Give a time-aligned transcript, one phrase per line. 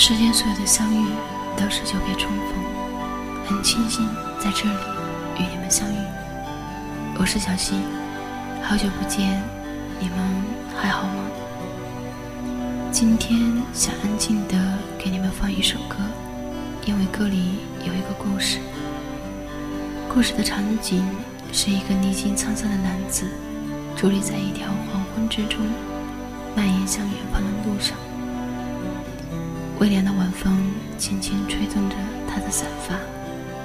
[0.00, 1.08] 世间所有的相遇
[1.56, 4.08] 都是久别重逢，很庆幸
[4.38, 4.76] 在这里
[5.36, 5.96] 与你们相遇。
[7.18, 7.74] 我是小溪，
[8.62, 9.42] 好久不见，
[9.98, 10.16] 你们
[10.80, 11.24] 还好吗？
[12.92, 14.56] 今天想安静的
[14.96, 15.96] 给你们放一首歌，
[16.86, 18.60] 因为歌里有一个故事。
[20.08, 21.04] 故事的场景
[21.52, 23.28] 是一个历经沧桑的男子，
[23.96, 25.58] 伫立在一条黄昏之中，
[26.54, 27.98] 蔓延向远方的路上。
[29.80, 31.94] 微凉的晚风轻轻吹动着
[32.26, 32.98] 他的散发，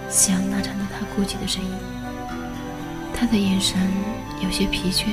[0.09, 1.71] 夕阳拉长了他孤寂的身影。
[3.16, 3.80] 他的眼神
[4.40, 5.07] 有些疲倦，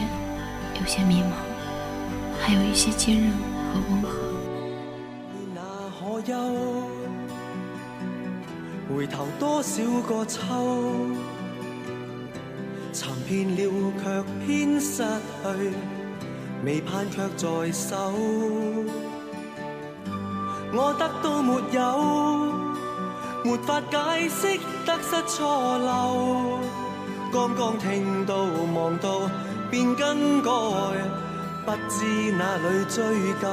[0.78, 1.32] 有些迷茫，
[2.38, 3.30] 还有一些坚韧
[3.72, 4.18] 和温和。
[5.32, 5.62] 你那
[5.98, 6.36] 可休？
[8.94, 10.42] 回头多少个秋？
[12.92, 15.72] 寻遍了却偏失去，
[16.62, 18.12] 未盼却在手。
[20.72, 22.52] 我得到没有？
[23.42, 26.58] 没法解释得失错漏。
[27.32, 28.36] 刚刚听到
[28.74, 29.30] 望到
[29.70, 30.50] 便更改，
[31.64, 33.48] 不知哪里追究。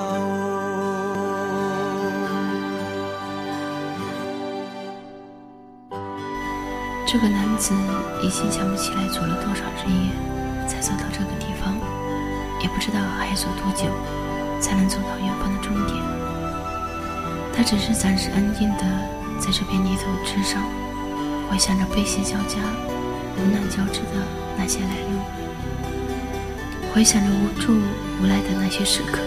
[7.08, 7.74] 这个男子
[8.22, 10.12] 已经想不起来走了多少日夜
[10.68, 11.74] 才走到这个地方，
[12.62, 13.86] 也不知道还要走多久
[14.60, 16.27] 才能走到远方的终点。
[17.58, 18.84] 他只是暂时安静的
[19.40, 20.62] 在这片泥土之上，
[21.50, 22.60] 回想着悲喜交加、
[23.36, 24.24] 无难交织的
[24.56, 25.18] 那些来路，
[26.94, 27.74] 回想着无助
[28.22, 29.24] 无奈的那些时刻，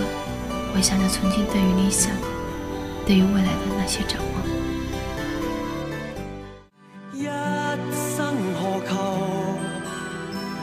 [0.73, 2.13] 回想着曾经对于理想、
[3.05, 4.41] 对于未来的那些展望。
[7.13, 7.25] 一
[7.93, 8.95] 生何求？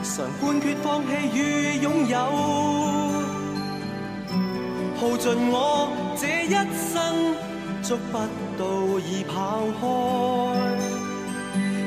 [0.04, 2.18] 常判决放弃与拥有，
[4.98, 7.36] 耗尽我这一生。
[7.88, 8.18] 捉不
[8.58, 9.86] 到已跑开，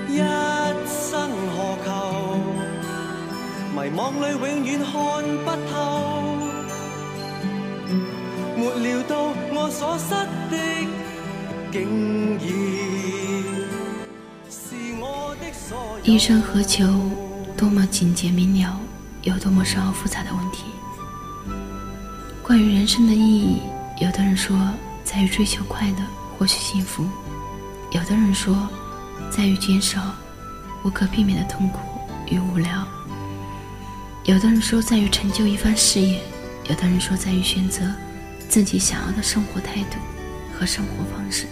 [0.08, 0.16] 一
[0.88, 1.88] 生何求？
[3.74, 4.90] 迷惘里永远看
[5.44, 5.74] 不透，
[8.56, 9.12] 没料到
[9.52, 10.14] 我所失
[10.50, 10.56] 的，
[11.70, 11.76] 竟
[12.38, 12.48] 然
[14.48, 14.58] 是
[15.02, 16.04] 我的所有。
[16.14, 16.86] 一生何求？
[17.58, 18.80] 多么简洁明了，
[19.24, 20.64] 又多么深奥复杂的问题。
[22.42, 23.60] 关于人生的意义，
[24.00, 24.56] 有的人说。
[25.12, 25.96] 在于追求快乐，
[26.38, 27.02] 获取幸福；
[27.90, 28.68] 有的人说，
[29.28, 30.14] 在于减少
[30.84, 31.80] 无可避免的痛苦
[32.28, 32.86] 与无聊；
[34.22, 36.20] 有的人说，在于成就一番事业；
[36.68, 37.82] 有的人说，在于选择
[38.48, 39.98] 自己想要的生活态度
[40.56, 41.46] 和生活方式；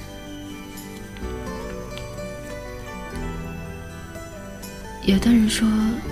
[5.03, 5.69] 有的人说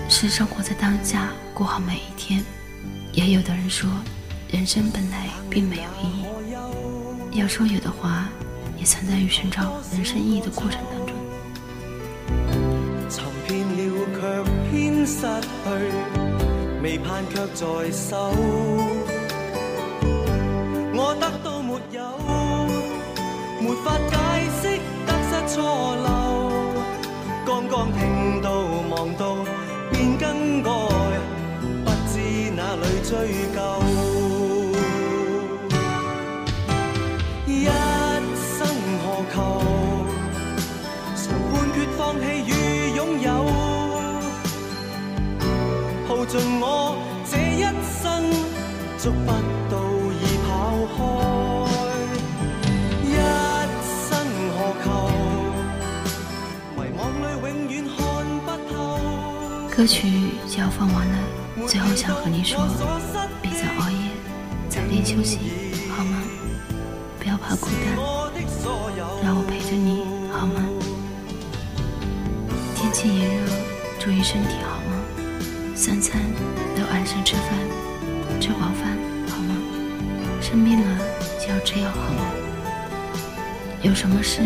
[0.09, 2.41] 是生活在当下，过好每一天；
[3.13, 3.89] 也有的人说，
[4.51, 6.16] 人生本来并没有意义。
[7.37, 8.27] 要说有的话，
[8.79, 11.15] 也存在于寻找人生意义的过程当中。
[13.07, 13.77] 寻遍了
[14.15, 15.65] 却偏失去，
[16.81, 18.33] 未盼却在手。
[20.95, 22.01] 我得到没有？
[23.61, 24.15] 没法解
[24.59, 24.63] 释
[25.05, 25.61] 得失错
[25.95, 26.07] 漏。
[27.45, 28.49] 刚刚听到
[28.89, 29.37] 望到
[29.91, 30.71] 便更改，
[31.85, 32.13] 不知
[32.55, 33.11] 哪里追
[33.53, 34.06] 究。
[59.77, 61.17] 歌曲就要放完了，
[61.67, 62.67] 最后想和你说，
[63.43, 64.09] 别再熬夜，
[64.67, 65.37] 早点休息，
[65.95, 66.17] 好吗？
[67.19, 67.95] 不要怕孤单，
[69.23, 70.03] 让我陪着你，
[70.33, 70.65] 好吗？
[72.75, 73.51] 天气炎热，
[73.99, 74.97] 注意身体，好吗？
[75.75, 76.19] 三餐
[76.75, 78.97] 都按时吃饭，吃饱饭？
[80.49, 80.85] 生病了
[81.37, 82.31] 就要吃药好吗？
[83.81, 84.39] 有什么事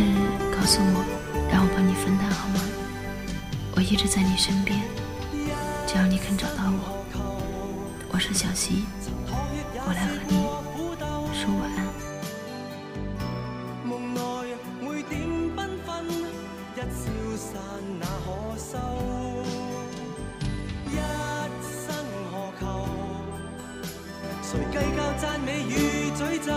[0.51, 1.06] 告诉我，
[1.51, 2.59] 让我帮你分担好吗？
[3.75, 4.81] 我一直在你身边，
[5.86, 7.06] 只要你肯找到我。
[8.09, 8.86] 我是小溪，
[9.86, 10.42] 我来和你
[11.36, 11.86] 说晚安。
[24.44, 25.90] 谁计较赞美与
[26.21, 26.51] 诅咒？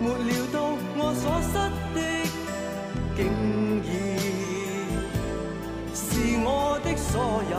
[0.00, 0.56] 没料到
[0.96, 1.52] 我所失
[1.94, 1.98] 的，
[3.16, 3.20] 竟
[3.84, 3.86] 已
[5.94, 6.00] 是
[6.44, 6.46] 我
[6.82, 7.12] 的所
[7.50, 7.54] 有。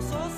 [0.00, 0.16] So.
[0.16, 0.29] ojos.